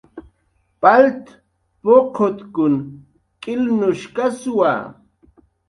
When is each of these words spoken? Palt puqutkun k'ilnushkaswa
Palt 0.81 1.23
puqutkun 1.83 2.73
k'ilnushkaswa 3.41 4.65